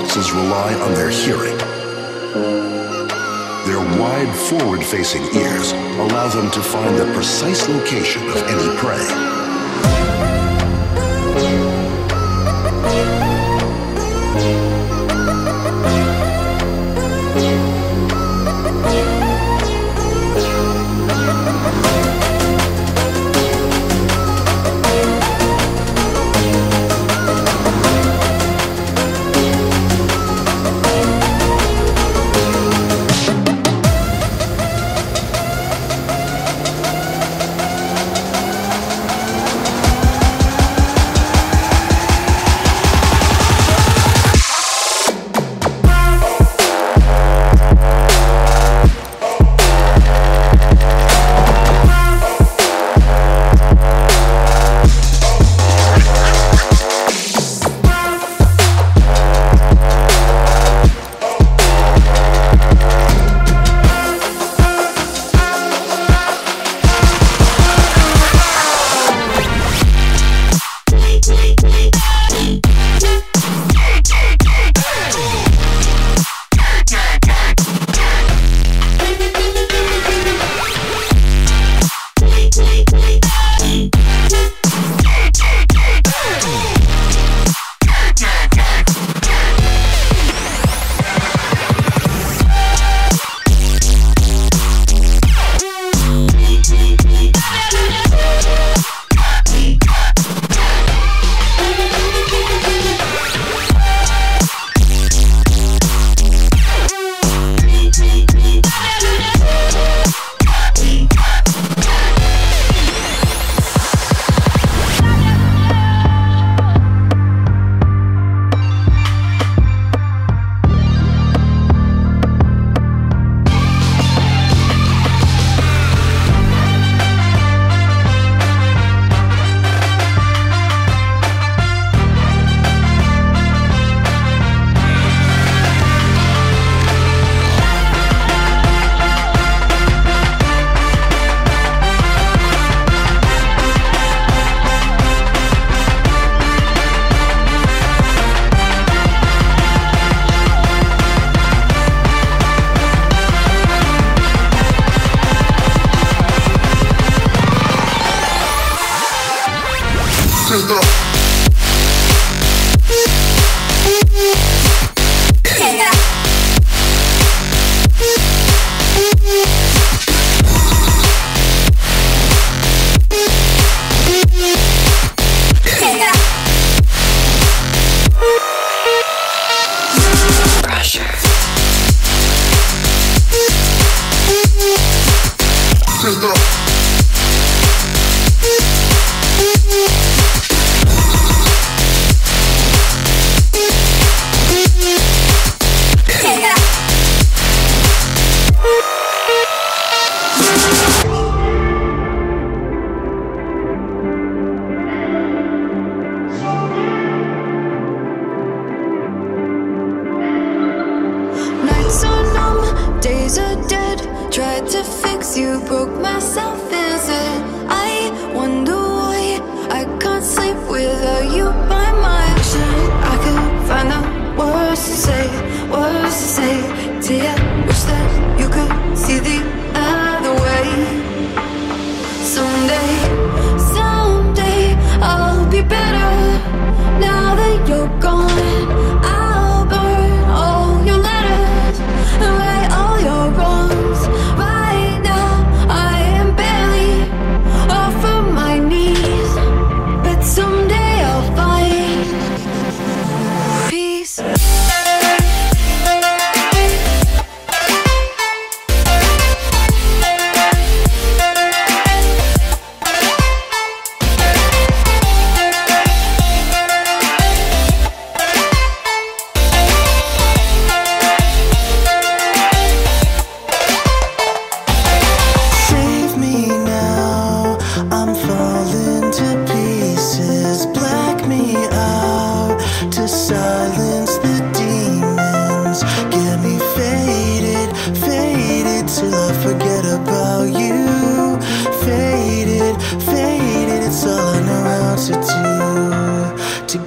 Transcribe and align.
foxes 0.00 0.32
rely 0.32 0.72
on 0.80 0.94
their 0.94 1.10
hearing. 1.10 1.56
Their 3.66 4.00
wide 4.00 4.34
forward-facing 4.48 5.22
ears 5.36 5.72
allow 5.72 6.28
them 6.28 6.50
to 6.52 6.62
find 6.62 6.96
the 6.96 7.12
precise 7.12 7.68
location 7.68 8.22
of 8.28 8.36
any 8.48 8.76
prey. 8.78 9.39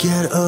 get 0.04 0.34
up. 0.34 0.43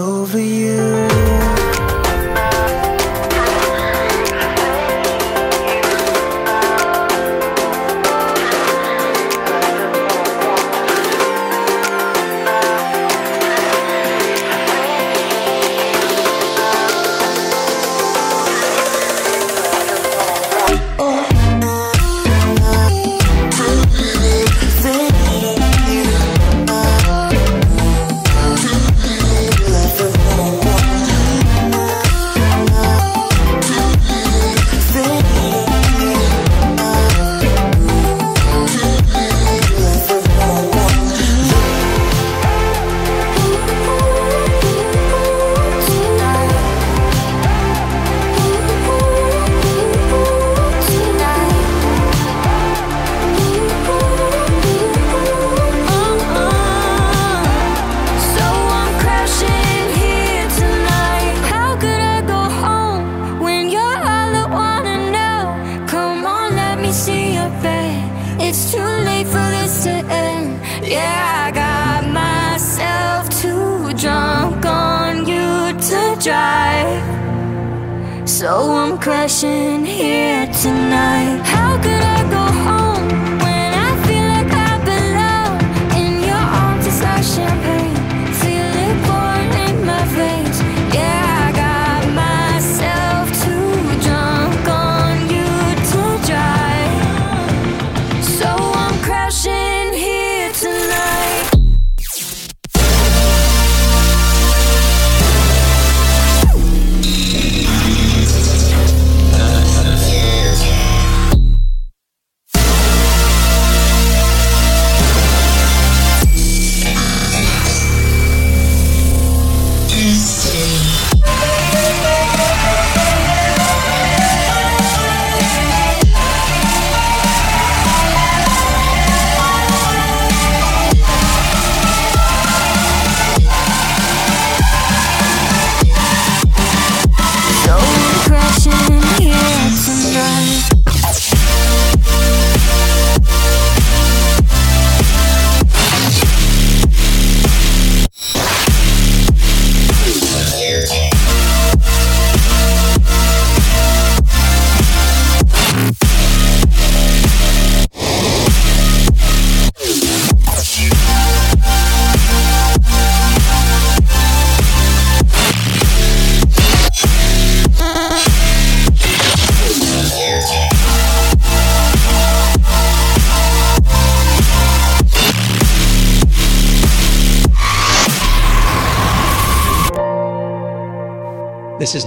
So 78.45 78.75
I'm 78.75 78.99
crashing 78.99 79.85
here 79.85 80.45
tonight. 80.61 81.41
How 81.45 81.81
could 81.81 82.03
I 82.17 82.24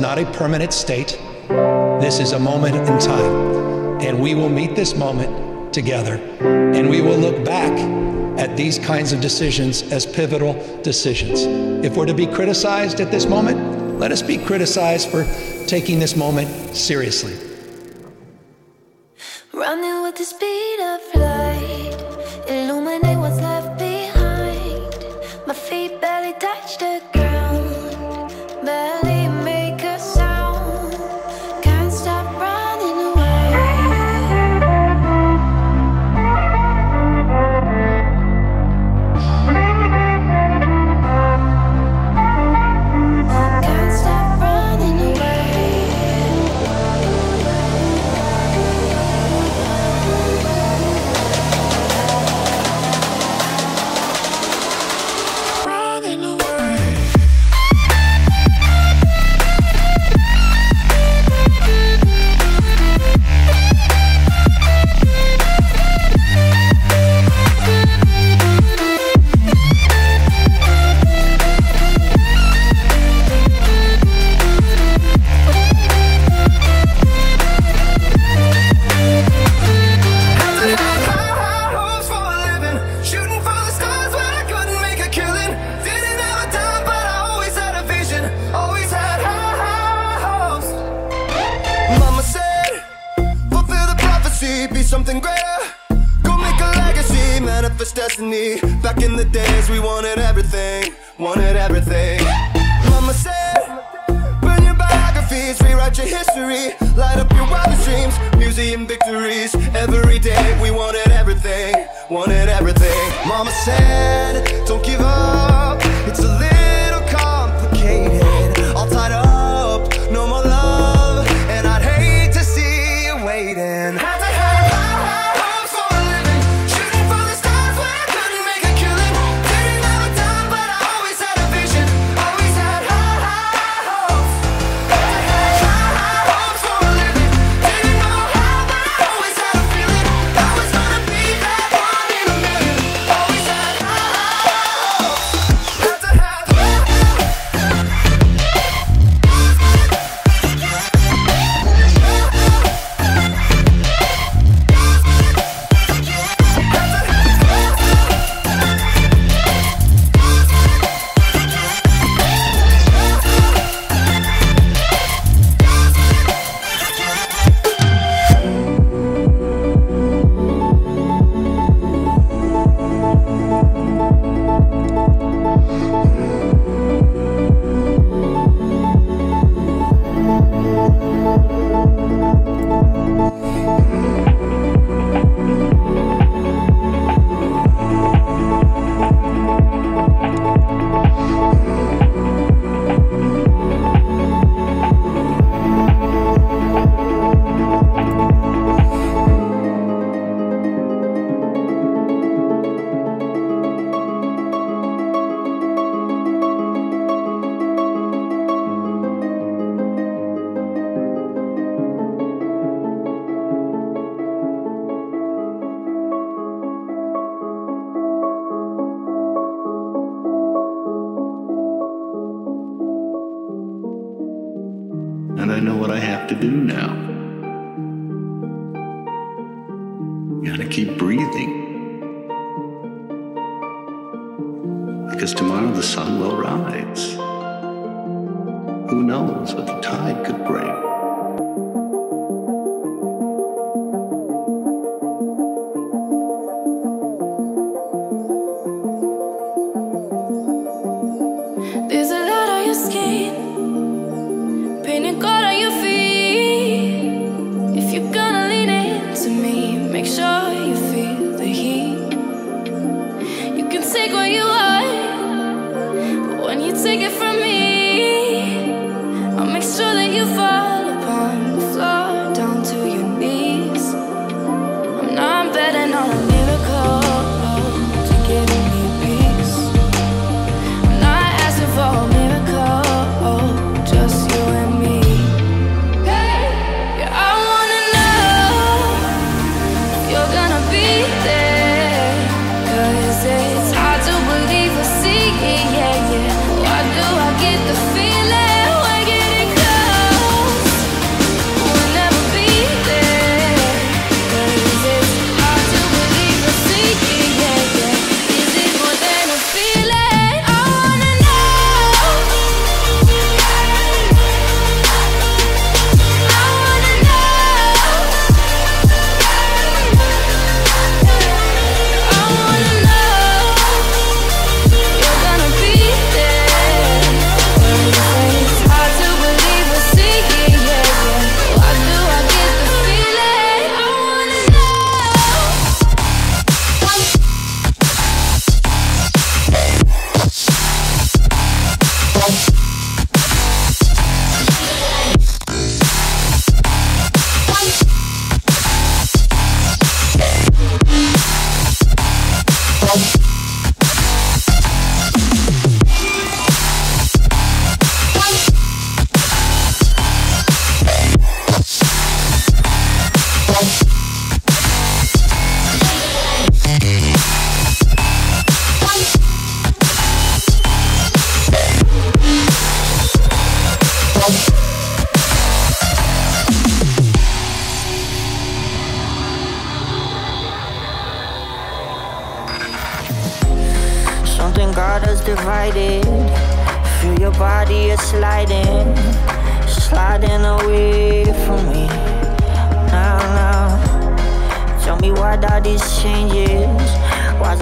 not 0.08 0.18
a 0.18 0.24
permanent 0.32 0.72
state. 0.72 1.20
This 2.00 2.18
is 2.18 2.32
a 2.32 2.38
moment 2.38 2.74
in 2.74 2.98
time. 2.98 4.00
And 4.00 4.18
we 4.18 4.34
will 4.34 4.48
meet 4.48 4.74
this 4.74 4.96
moment 4.96 5.70
together. 5.70 6.14
And 6.40 6.88
we 6.88 7.02
will 7.02 7.18
look 7.18 7.44
back 7.44 7.72
at 8.38 8.56
these 8.56 8.78
kinds 8.78 9.12
of 9.12 9.20
decisions 9.20 9.82
as 9.92 10.06
pivotal 10.06 10.54
decisions. 10.82 11.42
If 11.84 11.94
we're 11.94 12.06
to 12.06 12.14
be 12.14 12.26
criticized 12.26 13.02
at 13.02 13.10
this 13.10 13.26
moment, 13.26 13.98
let 13.98 14.10
us 14.10 14.22
be 14.22 14.38
criticized 14.38 15.10
for 15.10 15.26
taking 15.66 15.98
this 15.98 16.16
moment 16.16 16.74
seriously. 16.74 17.36
Running 19.52 20.02
with 20.04 20.16
the 20.16 20.24
speed. 20.24 20.67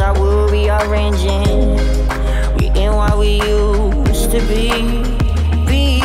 I 0.07 0.13
would 0.13 0.53
rearranging. 0.53 1.75
We 2.57 2.67
ain't 2.79 2.95
what 2.95 3.19
we 3.19 3.43
used 3.43 4.31
to 4.31 4.39
be. 4.47 4.71
Be. 5.67 5.99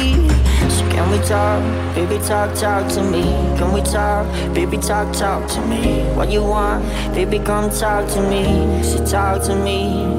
So 0.72 0.90
can 0.90 1.12
we 1.12 1.20
talk, 1.20 1.62
baby? 1.94 2.18
Talk, 2.26 2.56
talk 2.56 2.92
to 2.94 3.04
me. 3.04 3.22
Can 3.60 3.72
we 3.72 3.82
talk, 3.84 4.26
baby? 4.56 4.78
Talk, 4.78 5.14
talk 5.14 5.48
to 5.50 5.62
me. 5.68 6.02
What 6.16 6.32
you 6.32 6.42
want, 6.42 6.84
baby? 7.14 7.38
Come 7.38 7.70
talk 7.70 8.10
to 8.14 8.22
me. 8.28 8.82
She 8.82 8.98
talk 9.06 9.44
to 9.44 9.56
me. 9.56 10.10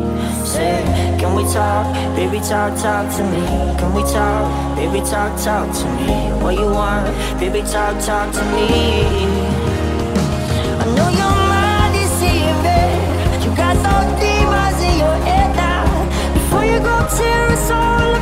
Say, 0.47 0.79
can 1.19 1.35
we 1.35 1.43
talk, 1.53 1.93
baby? 2.15 2.39
Talk, 2.39 2.79
talk 2.81 3.11
to 3.17 3.25
me. 3.33 3.43
Can 3.81 3.93
we 3.95 4.03
talk, 4.03 4.77
baby? 4.77 5.01
Talk, 5.01 5.37
talk 5.43 5.75
to 5.75 5.87
me. 5.97 6.31
What 6.41 6.55
you 6.55 6.71
want, 6.71 7.07
baby? 7.41 7.63
Talk, 7.63 8.01
talk 8.01 8.33
to 8.33 8.45
me. 8.53 9.42
Tear 17.11 17.49
us 17.51 17.71
all 17.71 18.22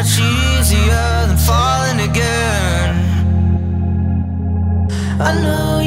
much 0.00 0.18
easier 0.18 1.26
than 1.26 1.36
falling 1.36 2.00
again. 2.08 2.94
I 5.20 5.34
know. 5.42 5.79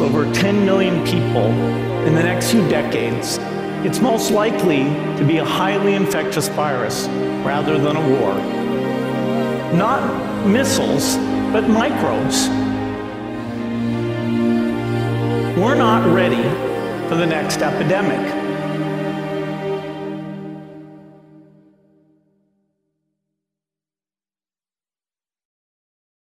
Over 0.00 0.32
10 0.32 0.64
million 0.64 1.04
people 1.04 1.46
in 2.06 2.14
the 2.14 2.22
next 2.22 2.50
few 2.50 2.66
decades, 2.68 3.38
it's 3.84 4.00
most 4.00 4.30
likely 4.30 4.84
to 5.18 5.24
be 5.26 5.38
a 5.38 5.44
highly 5.44 5.94
infectious 5.94 6.48
virus 6.48 7.06
rather 7.44 7.78
than 7.78 7.96
a 7.96 8.08
war. 8.20 8.34
Not 9.76 10.46
missiles, 10.46 11.16
but 11.52 11.68
microbes. 11.68 12.48
We're 15.58 15.74
not 15.74 16.10
ready 16.14 16.42
for 17.08 17.16
the 17.16 17.26
next 17.26 17.62
epidemic. 17.62 18.39